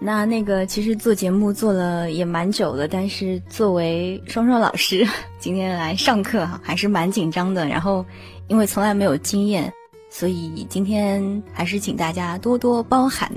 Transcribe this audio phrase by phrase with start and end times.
[0.00, 5.06] 那那个其实做节目做了也蛮久了，但是作为双双老师
[5.38, 7.66] 今天来上课哈，还是蛮紧张的。
[7.66, 8.04] 然后
[8.48, 9.72] 因为从来没有经验，
[10.10, 13.30] 所以今天还是请大家多多包涵。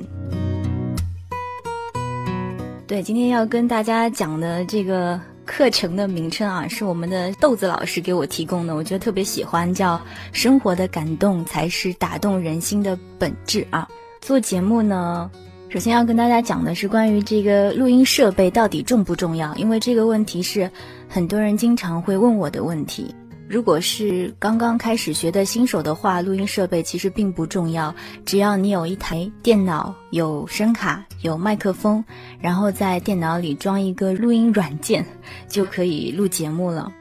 [2.85, 9.99] 对，今天要跟大家讲的这个课程的名称啊，是我们的豆子老师给我提供的，我觉得特别喜欢，叫
[10.31, 13.87] “生活的感动才是打动人心的本质”啊。
[14.21, 15.29] 做节目呢，
[15.69, 20.71] 首先要跟大家讲的是关于这个录音设备到底重不重要，因为这个问题是
[21.09, 23.13] 很多人经常会问我的问题。
[23.49, 27.93] 如果是刚刚开始学的新手的话，录音设备其实并不重要，
[28.25, 32.03] 只要你有一台电脑、有声卡、有麦克风，
[32.39, 35.05] 然后在电脑里装一个录音软件，
[35.49, 36.91] 就可以录节目了。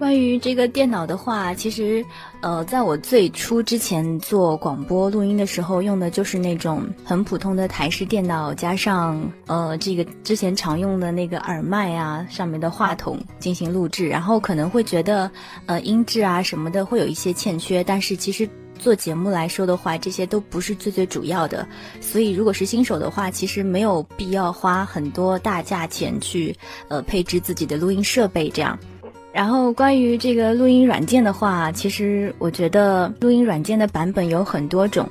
[0.00, 2.02] 关于这个电脑的话，其实，
[2.40, 15.30] 呃，在我最初之前做广播录音的时候，用的就是那种很普通的台式电脑，加上呃这个之前常用的那个耳麦啊，上面的话筒进行录制，然后可能会觉得
[15.66, 18.48] 呃音质啊什么的会有一些欠缺，但是其实
[18.78, 21.68] 做节目来说的话，这些都不是最最主要的，
[22.00, 26.56] 所以如果是新手的话，其实没有必要花很多大价钱去
[26.88, 28.78] 呃配置自己的录音设备这样。
[29.32, 35.08] 然后关于这个录音软件的话，其实我觉得录音软件的版本有很多种，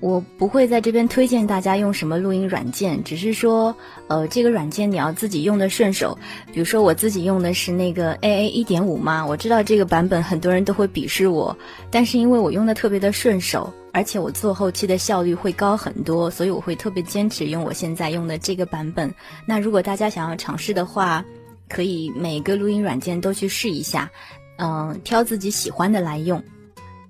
[0.00, 3.74] 我不会在这边推荐大家用什么录音软件，只是说，
[4.08, 6.16] 呃，这个软件你要自己用的顺手。
[6.52, 11.56] 比如说我自己用的是那个 A A 一点五嘛，我知道这个版本很多人都会鄙视我，
[11.90, 19.12] 但是因为我用的特别的顺手，而且我做后期的效率会高很多，所以我会特别坚持用我现在用的这个版本。
[19.46, 21.24] 那如果大家想要尝试的话，
[21.68, 24.10] 可以每个录音软件都去试一下，
[24.58, 26.42] 嗯，挑自己喜欢的来用。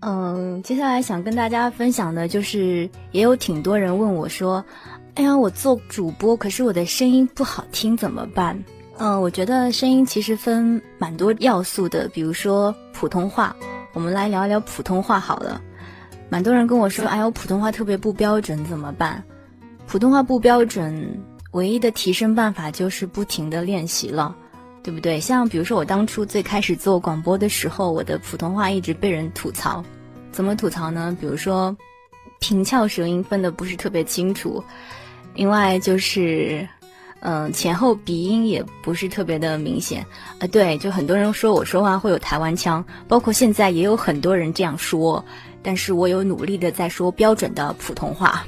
[0.00, 4.64] 嗯，接下来想跟大家分享的就是，也有挺多人问我说
[5.16, 8.62] ：“哎呀，我做主播，可是我的声音不好听，怎么办？”
[8.98, 13.54] 嗯，我觉得声音其实分蛮多要素的，比如说普通话，
[13.94, 15.60] 我们来聊一聊普通话好了。
[16.28, 19.22] 蛮多人跟我说：“哎，我普通话特别不标准，怎么办？”
[19.86, 21.20] 普通话不标准，
[21.52, 24.36] 唯一的提升办法就是不停的练习了。
[24.86, 25.18] 对不对？
[25.18, 29.84] 像比如说我当初最开始做广播的时候，我的普通话一直被人吐槽。
[30.30, 31.16] 怎么吐槽呢？
[31.20, 31.76] 比如说
[32.38, 34.62] 平翘舌音分的不是特别清楚，
[35.34, 36.68] 另外就是
[37.18, 40.06] 嗯前后鼻音也不是特别的明显。
[40.38, 45.24] 啊，对，就很多人说我说话会有台湾腔，包括现在也有很多人这样说，
[45.64, 48.46] 但是我有努力的在说标准的普通话。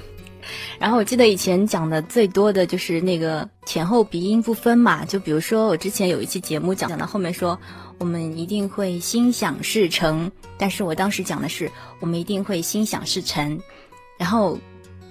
[0.78, 7.58] 然后我记得以前讲的最多的就是那个前后鼻音不分嘛，就比如说我之前有一期节目讲讲到后面说
[7.98, 11.70] 我们一定会心想事成，但是我当时讲的是
[12.00, 13.58] 我们一定会心想事成，
[14.18, 14.58] 然后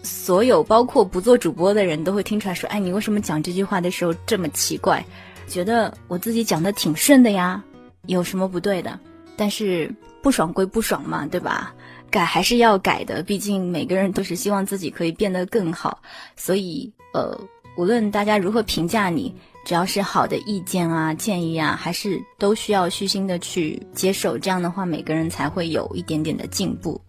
[0.03, 5.05] 所有包括不做主播的人都会听出来说，哎，你为什么讲这句话的时候这么奇怪？
[5.47, 7.63] 觉得我自己讲的挺顺的呀，
[8.05, 8.99] 有什么不对的？
[9.35, 11.73] 但是不爽归不爽嘛，对吧？
[12.09, 15.99] 改还是要改的，毕竟每个人都是希望自己可以变得更好，
[16.35, 17.37] 所以呃，
[17.77, 19.33] 无论大家如何评价你，
[19.65, 24.37] 只要是好的意见啊、建议啊，还是都需要虚心的去接受。
[24.37, 26.99] 这样的话，每个人才会有一点点的进步。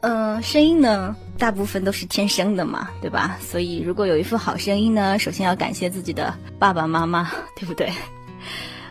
[0.00, 3.36] 嗯，声音呢，大部分都是天生的嘛，对吧？
[3.40, 7.92] 所以如果有一副好声音呢，首先要感谢自己的爸爸妈妈，对不对？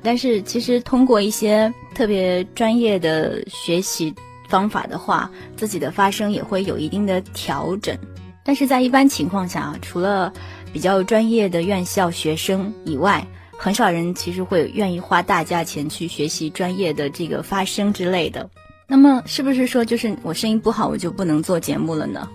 [0.01, 4.13] 但是其实通过一些特别专业的学习
[4.47, 7.97] 方法的话，自己的发声也会有一定的调整。
[8.43, 10.31] 但是在一般情况下啊，除了
[10.71, 13.25] 比较专业的院校学生以外，
[13.57, 18.49] 很少人其实会愿意花大价钱去学习专业的这个发声之类的。
[18.87, 22.29] 那么是不是说就是我声音不好我就不能做节目了呢？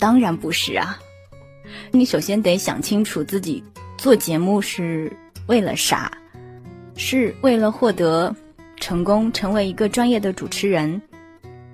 [0.00, 0.98] 当然不是啊！
[1.92, 3.62] 你首先得想清楚自己
[3.96, 6.10] 做节目是为了啥。
[6.96, 8.34] 是为了获得
[8.76, 11.00] 成功，成为一个专业的主持人，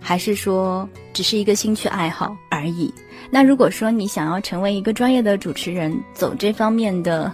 [0.00, 2.93] 还是说只是一个兴趣爱好而已？
[3.31, 7.32] 那如果说你想要成为一个专业的主持人，走这方面的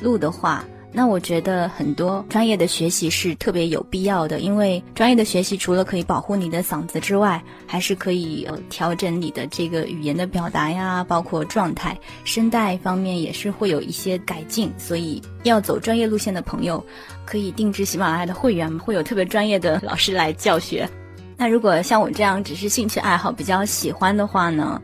[0.00, 0.64] 路的话。
[0.98, 14.72] 那我觉得很多专业的学习是特别有必要的，因为专业的学习除了可以保护你的嗓子之外，还是可以呃调整你的这个语言的表达呀，包括状态、声带方面也是会有一些改进。
[14.78, 16.82] 所以要走专业路线的朋友，
[17.26, 20.88] 可以定制喜马拉雅的会员，会有特别专业的老师来教学。
[21.36, 24.80] 那如果像我这样只是兴趣爱好比较喜欢的话呢，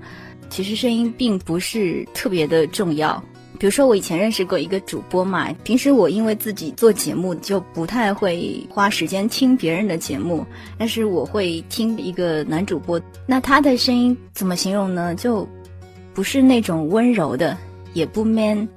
[0.50, 3.24] 其实声音并不是特别的重要。
[3.62, 5.52] 比如说，我以前认识过一个主播嘛。
[5.62, 10.44] 平时我因为自己做节目，就不太会花时间听别人的节目。
[10.76, 15.14] 但是我会听一个男主播，那他的声音怎么形容呢？
[15.14, 15.48] 就
[16.12, 17.56] 不是那种温柔的，
[17.92, 18.68] 也不 man，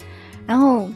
[0.46, 0.88] 然后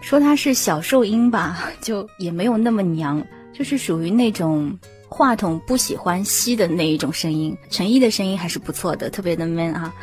[0.00, 4.74] 说他是小瘦音吧， 就也没有那么娘，就是属于那种
[5.06, 7.54] 话筒不喜欢吸的那一种声音。
[7.68, 9.94] 陈毅的声音还是不错的，特别的 man 啊。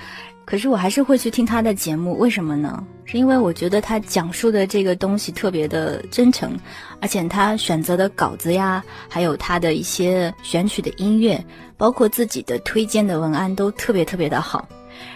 [0.52, 2.86] 可是我还是会去听他的节目，为什么呢？
[3.06, 6.60] 是因为我觉得他讲述的这个东西特别的真诚，
[7.00, 11.42] 而且他选择的稿子呀，还有他的一些选取的音乐，
[11.78, 14.68] 包括自己的推荐的文案都特别特别的好。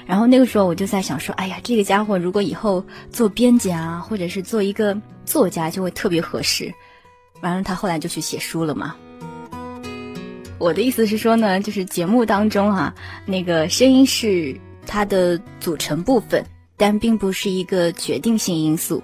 [0.05, 6.73] 然后那个时候我就在想说，哎呀，这个家伙如果以后做编辑啊，或者是做一个作家，就会特别合适。
[7.41, 8.95] 完了，他后来就去写书了嘛。
[10.59, 12.95] 我的意思是说呢，就是节目当中哈，
[13.25, 14.57] 那个声音是。
[14.85, 16.45] 它的组成部分，
[16.77, 19.03] 但并不是一个决定性因素。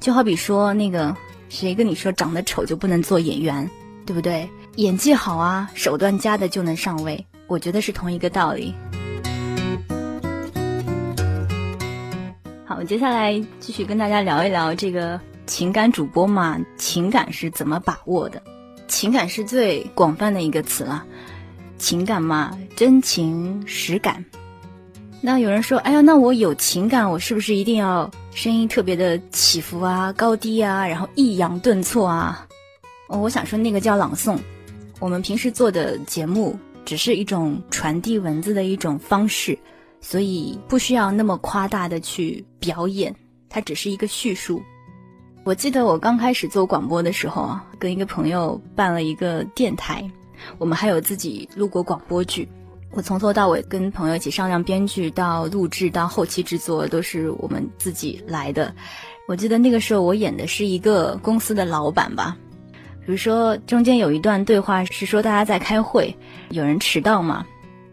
[0.00, 1.16] 就好比说，那个
[1.48, 3.68] 谁跟你说长得丑就不能做演员，
[4.06, 4.48] 对不对？
[4.76, 8.74] 演技好啊，手段佳的就能上位，我觉得是同一个道理。
[12.64, 18.40] 好，我接下来继续跟大家聊一聊这个情感主播嘛，情感是怎么把握的？
[18.86, 21.04] 情感是最广泛的一个词了，
[21.76, 24.24] 情感嘛，真情实感。
[25.20, 32.46] 那有人说，哎呀，那我有情感，我是不是一定要声音特别的起伏啊、高低啊，然后抑扬顿挫啊？
[33.08, 34.38] 我想说，那个叫朗诵。
[35.00, 39.58] 我们平时做的节目只是一种传递文字的一种方式，
[40.00, 43.14] 所以不需要那么夸大的去表演，
[43.48, 44.62] 它只是一个叙述。
[45.42, 50.08] 我记得我刚开始做广播的时候啊，跟一个朋友办了一个电台，
[50.58, 52.48] 我们还有自己录过广播剧。
[52.90, 58.74] 我从头到尾跟朋友一起商量编剧，到录制，到后期制作，都是我们自己来的。
[59.28, 62.36] 我记得那个时候我演的是一个公司的老板吧，
[63.04, 66.16] 比如说中间有一段对话是说大家在开会，
[66.48, 67.46] 有人迟到嘛，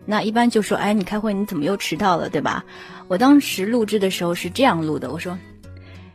[0.05, 2.63] 那一般就说，哎，你开会你怎么又迟到了，对吧？
[3.09, 5.37] 我当时录制的时候是这样录的，我说，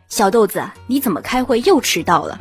[0.08, 2.40] 小豆子，你怎么开会又迟到了？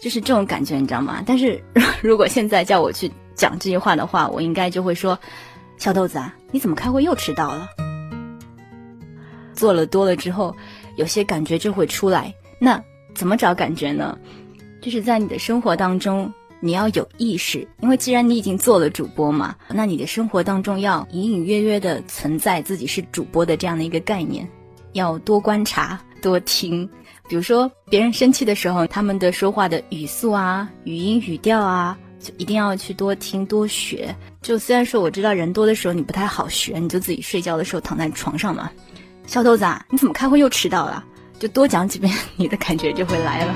[0.00, 1.22] 就是这种感觉，你知道吗？
[1.26, 1.62] 但是
[2.02, 5.18] 如果现在叫我去讲这句话的话，我应该就会说。
[5.78, 7.68] 小豆子啊，你怎么开会又迟到了？
[9.54, 10.54] 做了多了之后，
[10.96, 12.34] 有些感觉就会出来。
[12.58, 12.82] 那
[13.14, 14.18] 怎么找感觉呢？
[14.82, 24.48] 就是在你的生活当中，你要有意识，因为既然你已经做了主播嘛，那你的生活当中要隐隐约约的存在自己是主播的这样的一个概念。
[24.92, 26.88] 要多观察，多听。
[27.28, 31.98] 比如说别人生气的时候，他们的说话的语速啊、语音语调啊。
[32.26, 34.12] 就一定要去多听多学。
[34.42, 38.68] 就虽然说我知道人多的时候你不太好学，你就自己睡觉的时候躺在床上嘛。
[39.26, 41.04] 小豆子，你怎么开会又迟到了？
[41.38, 43.54] 就多讲几遍，你的感觉就会来了。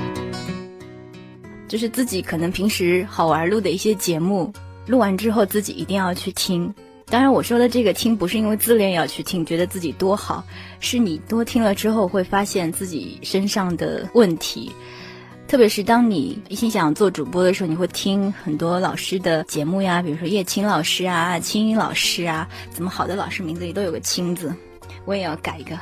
[1.67, 4.53] 就是自己可能平时好玩录的一些节目，
[4.87, 6.73] 录完之后自己一定要去听。
[7.07, 10.45] 当然我说的这个听不是因为自恋要去听，觉得自己多好，
[10.79, 14.71] 是你多听了之后会发现自己身上的问题。
[15.51, 24.55] 特别是当你一心想做主播的时候，你会听很多老师的节目呀，比如说叶青老师啊、青音老师啊，怎么好的老师名字里都有个“青”字，
[25.03, 25.77] 我也要改一个。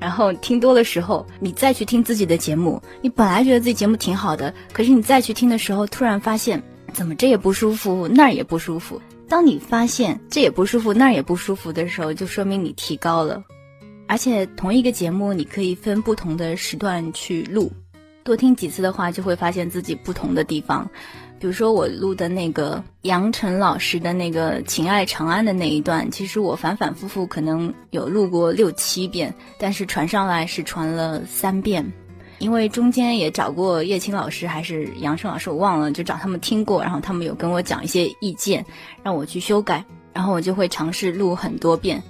[0.00, 6.60] 然后听多的时候，你再去听自己的节目，你本来觉得自己节目挺好的，可是你再去听的时候，突然发现
[6.92, 9.00] 怎么这也不舒服，那儿也不舒服。
[9.28, 13.44] 当你发现这也不舒服，那儿也不舒服的时候，就说明你提高了。
[14.08, 17.70] 而且同一个节目，你可以分不同的时段去录。
[18.24, 20.88] 多听几次的话，就会发现自己不同的地方。
[21.38, 31.84] 比如说我录的那个杨晨老师的那个《情爱长安》的那一段，其实我反反复复可能有录过六七遍，但是传上来是传了三遍，
[32.38, 38.64] 因为中间也找过叶青老师还是杨晨老师，我忘了，就找他们听过，然后他们有跟我讲一些意见，
[39.02, 42.02] 让我去修改，然后我就会尝试录很多遍。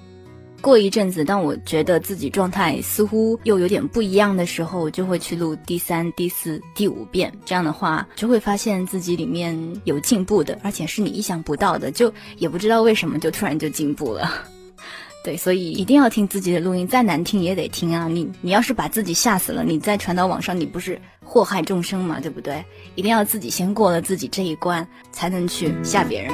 [0.64, 7.30] 过一阵子，当我觉得自己状态似乎又有点不一样的时候，我就会去录第三、第四、第五遍。
[7.44, 9.54] 这样的话，就会发现自己里面
[9.84, 14.32] 有进步的，而且是你意想不到的，就也不知道为什么就突然就进步了。
[15.22, 18.08] 对，所以一定要听自己的录音，再难听也得听啊！
[18.08, 22.20] 你你要是把自己吓死了，你再传到网上，你不是祸害众生嘛？
[22.20, 22.64] 对不对？
[22.94, 26.32] 一定要自己先过了自己这一关，才能去吓别人。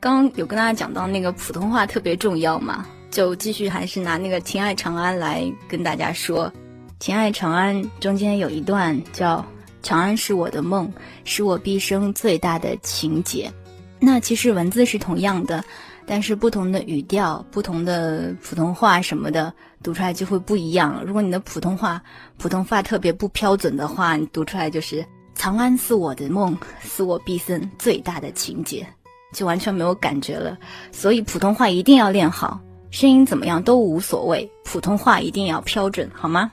[0.00, 6.48] 刚刚有跟大家讲到那个普通话特别重要嘛，就继续还是拿那个《情爱长安》来跟大家说，
[7.00, 9.44] 《情爱长安》中间有一段叫
[9.82, 10.88] “长安是我的梦，
[11.24, 13.52] 是我毕生最大的情结”。
[13.98, 15.64] 那其实文字是同样的，
[16.06, 19.52] 但是不同的语调、不同的普通话什么的，
[19.82, 21.02] 读出来就会不一样。
[21.04, 22.00] 如果你的普通话
[22.36, 28.86] 普通话特别不标准的话，你读出来就是“长安是我的梦，是我毕生最大的情结”。
[29.32, 30.56] 就完全没有感觉了，
[30.92, 32.60] 所以普通话一定要练好。
[32.90, 36.50] 声音怎么样都无所谓，普通话一定要标准，好吗？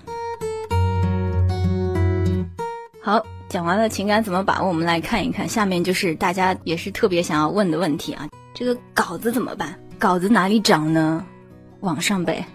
[3.01, 9.79] 好，讲完了情感怎么把握，我们来看一看，下面就是大家也是特别想要问的问题啊，这个稿子怎么办？
[9.97, 11.25] 稿子哪里找呢？
[11.79, 12.45] 网上呗。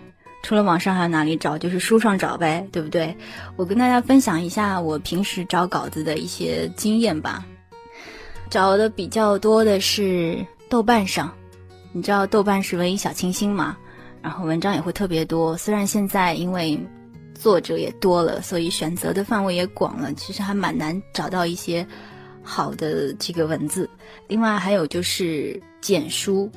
[0.42, 1.56] 除了网上还有哪里找？
[1.56, 3.16] 就是书上找呗，对不对？
[3.56, 7.44] 我跟大家分享一下我平时找稿子的一些经验吧。
[8.50, 11.32] 找的比较多的是豆瓣上，
[11.92, 13.76] 你知道豆瓣是文艺小清新嘛？
[14.20, 15.56] 然后文章也会特别多。
[15.56, 16.78] 虽然现在因为
[17.34, 21.86] 作者也多了，所以选择的范围也广了，其实还蛮难找到一些
[22.42, 23.88] 好的这个文字。
[24.28, 26.50] 另外还有就是简书，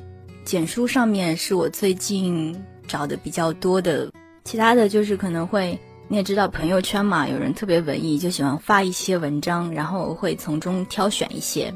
[0.44, 2.54] 简书上面是我最近。
[2.86, 4.12] 找的比较多的，
[4.44, 11.72] 其他的就是可能会，你也知道朋友圈嘛，有人特别文艺，就喜欢发一些文章，然后会从中挑选一些。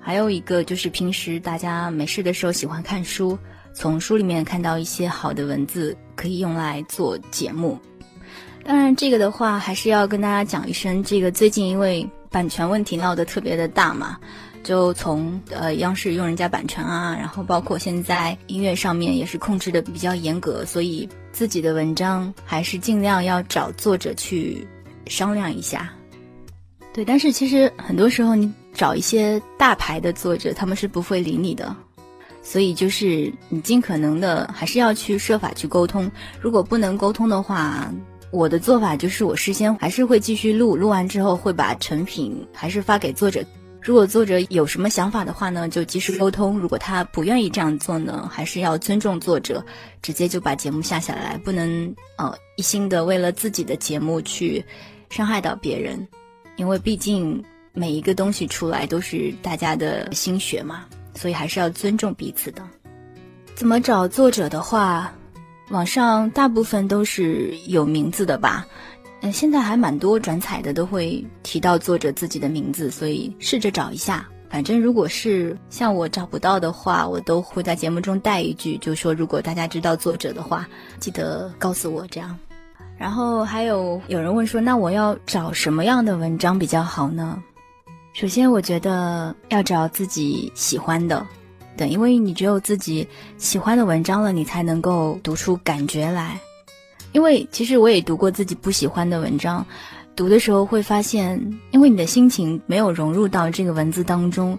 [0.00, 3.38] 还有一个就是平时大家没事的时候喜欢看书，
[3.72, 7.78] 从书里面看到一些好的文字，可以用来做节目。
[8.64, 14.18] 当然，这个的话还是要跟大家讲一声，这个最近因为版权问题闹得特别的大嘛。
[14.62, 24.66] 就从呃央视用人家版权啊，然后包括现在音乐上面也是控制的比较严格，所以自己的文章还是尽量要找作者去
[25.06, 25.90] 商量一下。
[26.92, 31.74] 对，但是其实很多时候你找一些大牌的作者，他们是不会理你的，
[32.42, 36.10] 所以就是你尽可能的还是要去设法去沟通。
[36.40, 37.90] 如果不能沟通的话，
[38.32, 43.44] 我的做法就是我事先还是会继续录，录完之后会把成品还是发给作者。
[43.82, 49.64] 如果作者有什么想法的话呢，就及时沟通；如果他不愿意这样做呢，还是要尊重作者，
[50.02, 54.62] 直接就把节目下下来，不能呃一心的为了自己的节目去
[55.08, 56.06] 伤害到别人，
[56.56, 60.84] 因为毕竟每一个东西出来都是大家的心血嘛，
[61.14, 62.62] 所以还是要尊重彼此的。
[63.54, 65.10] 怎么找作者的话，
[65.70, 68.66] 网上大部分都是有名字的吧。
[69.22, 74.26] 嗯，现在还蛮多转采的都会提到作者自己的名字，所以试着找一下。
[74.48, 80.66] 反正如果是像我找不到的话，我都会在节目中带一句，就说如果大家知道作者的话，
[80.98, 82.36] 记得告诉我这样。
[82.98, 87.40] 然后还有有人问说，那我要找什么样的文章比较好呢？
[88.12, 91.24] 首先，我觉得要找自己喜欢的，
[91.76, 93.06] 对，因为你只有自己
[93.38, 96.40] 喜欢的文章了，你才能够读出感觉来。
[97.12, 99.66] 因为其实我也读过自己不喜欢的文章，
[100.14, 101.40] 读的时候会发现，
[101.72, 104.58] 因为你的心情没有融入到这个文字当中，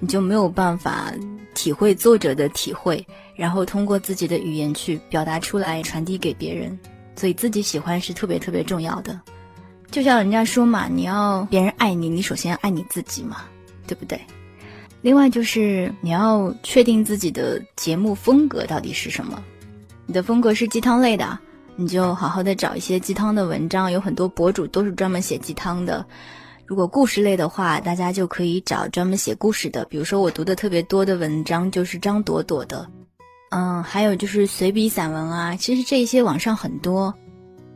[0.00, 1.12] 你就没有办法
[1.54, 3.06] 体会作者的体会，
[3.36, 6.78] 然后通过自己的语言去表达出来，传递给别人。
[7.14, 9.20] 所以自己喜欢是特别特别重要的。
[9.90, 13.44] 就像人家说嘛，你要别人爱你，你首先要爱你自己嘛，
[13.86, 14.18] 对不对？
[15.02, 19.42] 另外就是你要确定自己的节目风格到底是什么，
[20.06, 21.38] 你的风格是鸡汤类的。
[21.76, 26.04] 你就好好的找一些鸡汤的文章，有很多博主都是专门写鸡汤的。
[26.66, 32.88] 如果故事类的话，大家就可以找专门写故事的，比如说我读的特别多的文章就是张朵朵的，
[33.50, 35.56] 嗯，还有就是随笔散文啊。
[35.56, 37.12] 其实这些网上很多。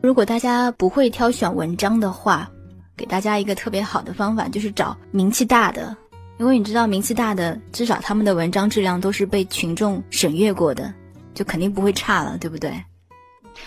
[0.03, 2.49] 如果大家不会挑选文章的话，
[2.97, 5.97] 给大家一个特别好的方法，就是找名气大的，
[6.39, 10.95] 因为你知道名气大的，至少他们的文章质量都是被群众审阅过的，
[11.35, 12.73] 就肯定不会差了，对不对？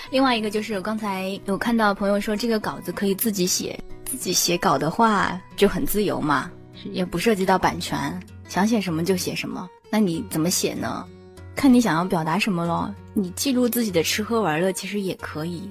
[0.09, 6.51] 另外一个就是我刚才有看到朋友说这个稿子可以自己写，自己写稿的话就很自由嘛，
[6.91, 9.69] 也不涉及到版权，想写什么就写什么。
[9.89, 11.05] 那你怎么写呢？
[11.55, 12.93] 看你想要表达什么咯。
[13.13, 15.69] 你记录自己的吃喝玩乐其实也可以。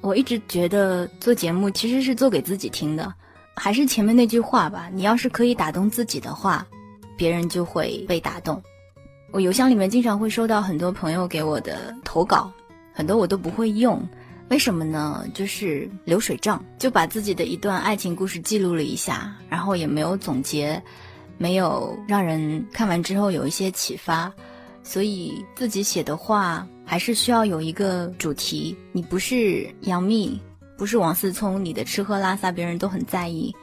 [0.00, 3.12] 我一直觉得做节目其实是做给自己听的，
[3.54, 6.66] 还是前面那句话吧，你要是可以打动自己的话，
[7.16, 8.62] 别人就会被打动。
[9.32, 12.50] 我邮箱里面经常会收到很多朋友给我的投稿。
[12.96, 14.02] 很多我都不会用，
[14.48, 15.22] 为什么呢？
[15.34, 20.82] 就是流水账，就把自己的一段爱情故事记录了一下，然后也没有总结，
[21.36, 24.32] 没有让人看完之后有一些启发，
[24.82, 28.74] 所以自己写的话还是需要有一个主题。
[28.92, 30.40] 你不是杨幂，
[30.78, 33.54] 不是王思聪，你的吃喝拉撒别人都很在意，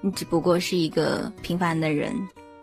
[0.00, 2.12] 你只不过是一个平凡的人，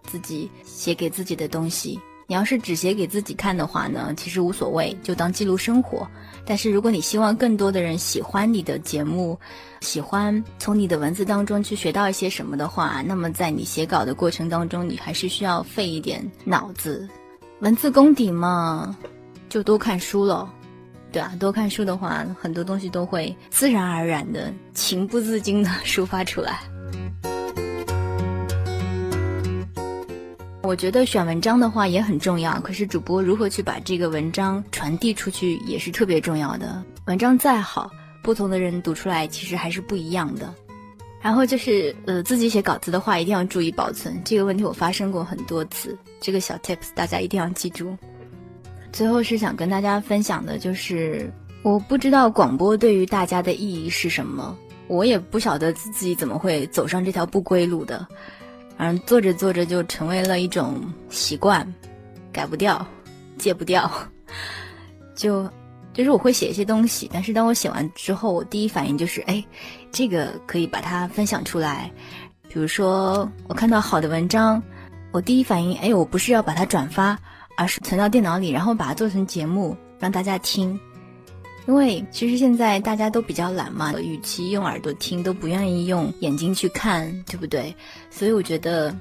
[0.04, 1.98] 自己写给自己的东西。
[2.30, 6.06] 你要是只写给自己看的话呢，其实无所谓，就当记录生活。
[6.46, 9.40] 但是如果你希望更多的人喜欢你的节目，
[9.80, 17.08] 喜欢从你的文字当中去学到一些什么的话，那么在你写稿的过程当中，你还是需要费一点脑子。
[17.62, 18.96] 文字功底嘛，
[19.48, 20.54] 就多看书了，
[21.14, 26.60] 对啊，多看书的话，很多东西都会自然而然的、情不自禁的 抒发出来。
[30.68, 36.84] 我觉得选文章的话也很重要，可是主播如何去把这个文章传递出去也是特别重要的。
[37.06, 37.90] 文章再好，
[38.22, 40.54] 不同的人读出来其实还是不一样的。
[41.22, 45.98] 然后就是呃，自己写稿子的话一定要注意保存，这个问题我发生过很多次。
[46.20, 47.98] 这个小 tips 大家一定要记住。
[48.92, 51.32] 最后是想跟大家分享的，就是
[51.64, 54.54] 我不知道广播对于大家的意义是什么，
[54.90, 58.06] 我也不晓得自己怎么会走上这条不归路的。
[58.78, 61.68] 嗯，做着做着就成为了一种习惯，
[62.32, 62.86] 改不掉，
[63.38, 63.92] 戒不掉。
[65.16, 65.50] 就
[65.94, 69.44] 就是我会写一些东西，但是当我写完之后，我第一反应就是，哎，
[69.92, 71.92] 这个可以把它分享出来。
[72.50, 74.62] 比如说，我看到好的文章，
[75.12, 77.18] 我第一反应，哎，我不是要把它转发，
[77.58, 80.80] 而是存到电脑里，然后把它做成节目让大家听。
[81.68, 87.76] 因为其实现在大家都比较懒嘛，与其用耳朵听，都不愿意用眼睛去看，对不对？
[88.10, 88.96] 所以我觉得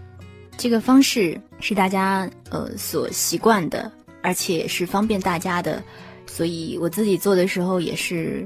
[0.57, 5.81] 这个方式是大家呃所习惯的，而且是方便大家的。
[6.27, 8.45] 所以我自己做的时候也是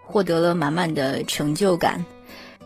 [0.00, 2.04] 获得了满满的成就感。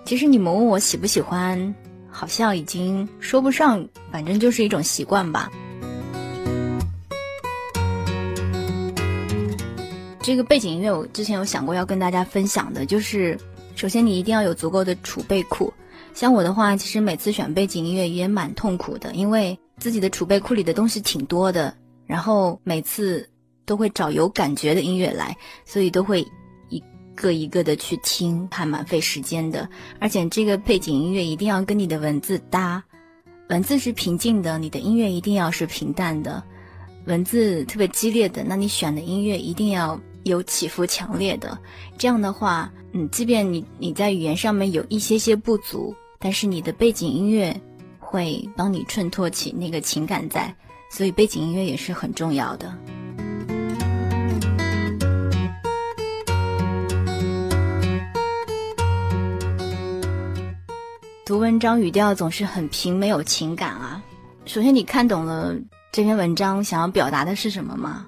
[0.05, 1.75] 其实你们问我喜不喜欢，
[2.11, 5.51] 好像已经说不上，反正就是一种习惯吧。
[10.31, 13.37] 这个背景音乐，我之前有想过要跟大家分享的，就是
[13.75, 15.73] 首先你一定要有足够的储备库。
[16.15, 21.75] 像我的话，其实每次选背景音乐也蛮痛苦的，因为自己的储备库里的东西挺多的，
[22.07, 23.29] 然后每次
[23.65, 26.25] 都会找有感觉的音乐来，所以都会
[26.69, 26.81] 一
[27.17, 29.69] 个一个的去听，还蛮费时间的。
[29.99, 32.81] 而且这个背景音乐一定要跟你的文字搭，
[33.49, 36.41] 文字是平静的，你的音乐一定要是平淡的；
[37.07, 40.01] 文字特别激烈的，那你选的音乐一定要。
[40.25, 41.59] 有起伏强烈的，
[41.97, 47.59] 这样的话，嗯，即便你你在语言上面有一些些不足，但是你的背景音乐
[47.99, 50.55] 会帮你衬托起那个情感在，
[50.91, 52.75] 所以背景音乐也是很重要的。
[61.25, 64.03] 读文章语调总是很平，没有情感啊。
[64.47, 65.55] 首先，你看懂了
[65.93, 68.05] 这篇文章想要表达的是什么吗？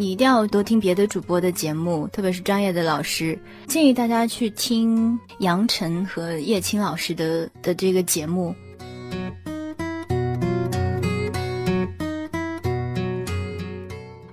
[0.00, 3.38] 你一定要多听别的主播的节目，特别是专业的老师。
[3.66, 8.54] 建议大家去听杨晨和叶青老师的的这个节目。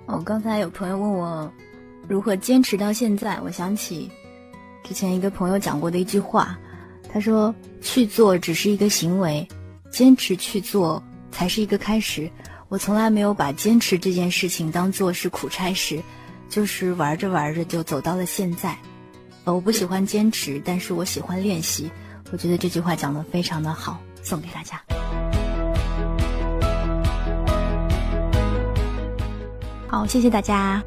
[0.06, 1.51] 哦，刚才有朋友问我
[2.08, 4.10] 如何坚持到现在，我想起
[4.86, 6.58] 之前一个朋友讲过的一句话，
[7.12, 7.53] 他说
[7.84, 9.45] ：“去做只是一个行为，
[9.91, 12.32] 坚持去做才是一个开始。”
[12.69, 16.03] 我从来没有把坚持这件事情当做是苦差事，
[16.49, 18.77] 就是玩着玩着就走到了现在。
[19.45, 21.89] 呃，我不喜欢坚持，但是我喜欢练习。
[22.30, 24.82] 我觉得这句话讲的非常的好，送给大家。
[29.88, 30.84] 好，谢谢大家。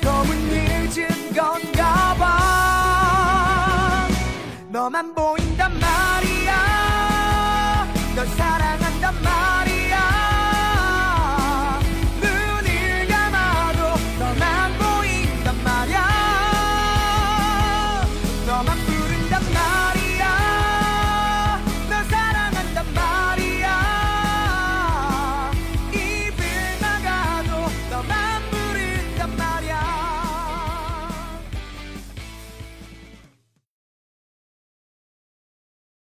[0.00, 4.08] 너무 늦은 건가 봐.
[4.68, 6.52] 너만 보인단 말이야.
[8.14, 8.61] 널 사랑